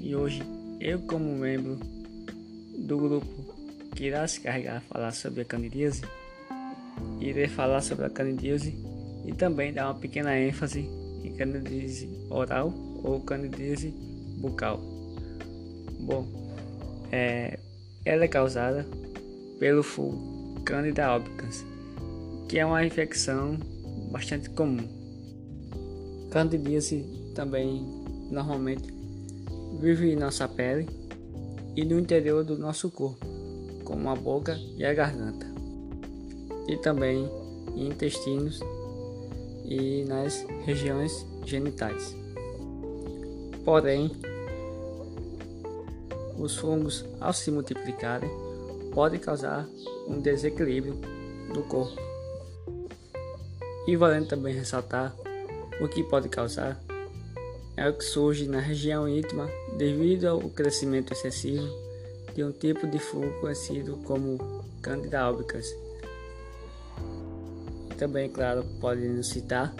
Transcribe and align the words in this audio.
E 0.00 0.14
hoje 0.14 0.42
eu, 0.80 1.00
como 1.00 1.36
membro 1.36 1.78
do 2.78 2.96
grupo 2.96 3.26
que 3.94 4.04
irá 4.04 4.26
se 4.26 4.40
carregar 4.40 4.76
a 4.76 4.80
falar 4.80 5.12
sobre 5.12 5.42
a 5.42 5.44
candidíase, 5.44 6.02
irei 7.20 7.48
falar 7.48 7.80
sobre 7.80 8.06
a 8.06 8.10
candidíase 8.10 8.74
e 9.26 9.32
também 9.32 9.72
dar 9.72 9.86
uma 9.86 9.94
pequena 9.94 10.38
ênfase 10.38 10.88
em 11.24 11.34
candidíase 11.34 12.08
oral 12.30 12.72
ou 13.02 13.20
candidíase 13.20 13.88
bucal. 14.38 14.80
Bom, 16.00 16.26
é, 17.10 17.58
ela 18.04 18.24
é 18.24 18.28
causada 18.28 18.86
pelo 19.58 19.82
fungo 19.82 20.62
Candida 20.64 21.06
albicans, 21.06 21.64
que 22.48 22.58
é 22.58 22.66
uma 22.66 22.84
infecção 22.84 23.58
bastante 24.12 24.50
comum. 24.50 24.86
Candidíase 26.30 27.04
também 27.34 27.86
normalmente 28.30 28.92
vive 29.80 30.12
em 30.12 30.16
nossa 30.16 30.48
pele 30.48 30.88
e 31.76 31.84
no 31.84 31.98
interior 31.98 32.44
do 32.44 32.58
nosso 32.58 32.90
corpo, 32.90 33.24
como 33.84 34.08
a 34.10 34.16
boca 34.16 34.58
e 34.76 34.84
a 34.84 34.92
garganta, 34.92 35.46
e 36.66 36.76
também 36.76 37.30
em 37.76 37.88
intestinos 37.88 38.60
e 39.64 40.04
nas 40.08 40.44
regiões 40.64 41.26
genitais. 41.44 42.16
Porém, 43.64 44.10
os 46.38 46.56
fungos, 46.56 47.04
ao 47.20 47.32
se 47.32 47.50
multiplicarem, 47.50 48.30
podem 48.94 49.20
causar 49.20 49.68
um 50.06 50.20
desequilíbrio 50.20 50.98
no 51.54 51.62
corpo. 51.64 52.00
E 53.86 53.96
valendo 53.96 54.28
também 54.28 54.54
ressaltar 54.54 55.14
o 55.80 55.88
que 55.88 56.02
pode 56.02 56.28
causar 56.28 56.80
é 57.78 57.88
o 57.88 57.92
que 57.92 58.04
surge 58.04 58.48
na 58.48 58.58
região 58.58 59.08
íntima 59.08 59.48
devido 59.76 60.24
ao 60.24 60.40
crescimento 60.50 61.12
excessivo 61.12 61.64
de 62.34 62.42
um 62.42 62.50
tipo 62.50 62.88
de 62.88 62.98
fungo 62.98 63.40
conhecido 63.40 63.96
como 63.98 64.36
Candida 64.82 65.20
albicans. 65.20 65.72
Também, 67.96 68.28
claro, 68.28 68.64
podemos 68.80 69.28
citar 69.28 69.72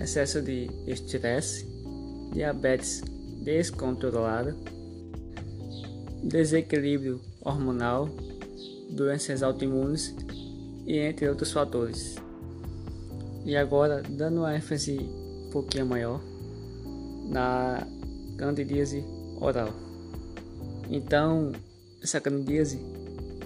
excesso 0.00 0.40
de 0.40 0.70
estresse, 0.86 1.66
diabetes 2.32 3.02
descontrolada, 3.42 4.56
desequilíbrio 6.22 7.20
hormonal, 7.42 8.08
doenças 8.88 9.42
autoimunes 9.42 10.16
e 10.86 10.98
entre 10.98 11.28
outros 11.28 11.52
fatores. 11.52 12.16
E 13.44 13.54
agora, 13.54 14.02
dando 14.08 14.38
uma 14.38 14.56
ênfase 14.56 14.98
um 14.98 15.50
pouquinho 15.50 15.84
maior 15.84 16.33
na 17.24 17.86
candidíase 18.36 19.04
oral. 19.40 19.70
Então, 20.90 21.52
essa 22.02 22.20
candidíase 22.20 22.78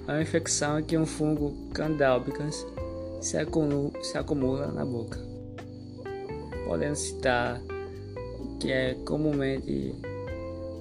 é 0.06 0.12
uma 0.12 0.22
infecção 0.22 0.80
em 0.80 0.84
que 0.84 0.96
um 0.96 1.06
fungo 1.06 1.70
Candida 1.72 2.08
albicans 2.08 2.66
se 3.20 3.36
se 4.02 4.18
acumula 4.18 4.68
na 4.68 4.84
boca. 4.84 5.18
Podemos 6.66 6.98
citar 6.98 7.60
que 8.60 8.72
é 8.72 8.94
comumente 9.04 9.94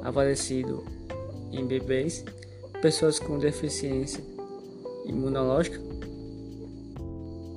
aparecido 0.03 0.83
em 1.51 1.65
bebês, 1.65 2.25
pessoas 2.81 3.19
com 3.19 3.37
deficiência 3.37 4.23
imunológica. 5.05 5.79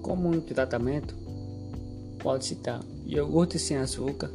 Como 0.03 0.29
um 0.29 0.41
tratamento, 0.41 1.15
pode 2.19 2.45
citar 2.45 2.81
iogurte 3.07 3.59
sem 3.59 3.77
açúcar 3.77 4.31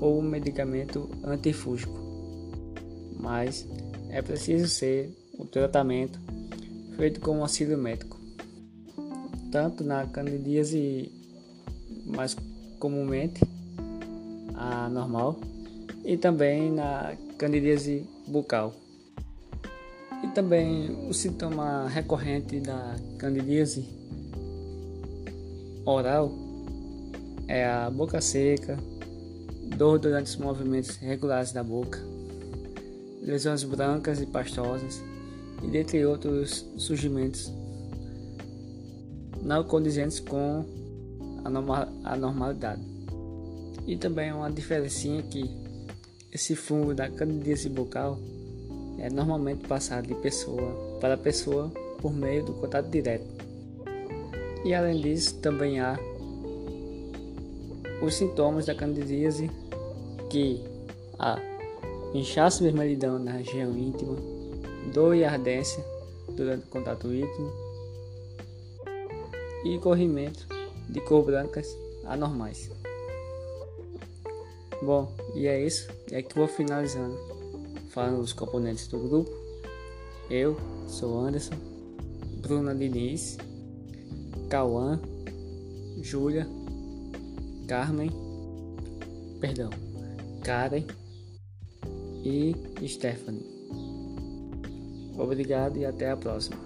ou 0.00 0.18
um 0.18 0.22
medicamento 0.22 1.08
antifúngico, 1.24 1.98
mas 3.18 3.66
é 4.10 4.20
preciso 4.22 4.68
ser 4.68 5.14
o 5.38 5.44
tratamento 5.44 6.18
feito 6.96 7.20
com 7.20 7.40
auxílio 7.40 7.76
médico, 7.76 8.18
tanto 9.50 9.82
na 9.82 10.06
candidíase 10.06 11.10
mais 12.06 12.36
comumente 12.78 13.40
a 14.54 14.88
normal 14.88 15.38
e 16.04 16.16
também 16.16 16.70
na 16.70 17.16
candidíase 17.38 18.06
bucal. 18.26 18.74
E 20.22 20.28
também 20.28 21.08
o 21.08 21.12
sintoma 21.12 21.88
recorrente 21.88 22.60
da 22.60 22.96
candidíase 23.18 23.84
oral 25.84 26.32
é 27.46 27.66
a 27.66 27.90
boca 27.90 28.20
seca, 28.20 28.78
dor 29.76 29.98
durante 29.98 30.26
os 30.26 30.36
movimentos 30.36 30.96
regulares 30.96 31.52
da 31.52 31.62
boca, 31.62 31.98
lesões 33.22 33.64
brancas 33.64 34.20
e 34.20 34.26
pastosas 34.26 35.02
e 35.62 35.68
dentre 35.68 36.04
outros 36.04 36.66
surgimentos 36.76 37.52
não 39.42 39.62
condizentes 39.64 40.20
com 40.20 40.64
a, 41.44 41.50
normal, 41.50 41.88
a 42.02 42.16
normalidade. 42.16 42.82
E 43.86 43.96
também 43.96 44.32
uma 44.32 44.50
diferencinha 44.50 45.22
que 45.22 45.44
esse 46.32 46.56
fungo 46.56 46.94
da 46.94 47.08
candidíase 47.10 47.68
bucal 47.68 48.18
é 48.98 49.10
normalmente 49.10 49.66
passado 49.68 50.06
de 50.06 50.14
pessoa 50.16 50.98
para 51.00 51.16
pessoa 51.16 51.70
por 52.00 52.12
meio 52.12 52.44
do 52.44 52.54
contato 52.54 52.88
direto. 52.88 53.26
E 54.64 54.72
além 54.72 55.00
disso, 55.00 55.38
também 55.40 55.78
há 55.78 55.98
os 58.04 58.14
sintomas 58.14 58.66
da 58.66 58.74
candidíase 58.74 59.50
que 60.30 60.62
há 61.18 61.40
inchaço 62.14 62.62
e 62.62 62.66
vermelhidão 62.66 63.18
na 63.18 63.32
região 63.32 63.76
íntima, 63.76 64.16
dor 64.92 65.14
e 65.14 65.24
ardência 65.24 65.84
durante 66.36 66.64
o 66.66 66.68
contato 66.68 67.12
íntimo 67.12 67.52
e 69.64 69.78
corrimento 69.78 70.46
de 70.88 71.00
cor 71.00 71.24
brancas 71.24 71.66
anormais. 72.04 72.70
Bom, 74.82 75.10
e 75.34 75.46
é 75.46 75.64
isso. 75.64 75.88
É 76.10 76.22
que 76.22 76.34
vou 76.34 76.46
finalizando 76.46 77.16
falando 77.88 78.20
dos 78.20 78.32
componentes 78.32 78.88
do 78.88 78.98
grupo. 78.98 79.30
Eu 80.28 80.56
sou 80.86 81.18
Anderson, 81.18 81.54
Bruna 82.40 82.74
Diniz, 82.74 83.38
Cauã, 84.48 85.00
Júlia, 86.02 86.46
Carmen, 87.66 88.10
perdão, 89.40 89.70
Karen 90.42 90.84
e 92.24 92.54
Stephanie. 92.86 93.46
Obrigado 95.16 95.76
e 95.76 95.84
até 95.84 96.10
a 96.10 96.16
próxima. 96.16 96.56